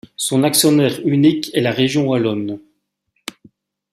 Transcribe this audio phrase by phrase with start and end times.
[0.15, 2.59] Son actionnaire unique est la Région wallonne.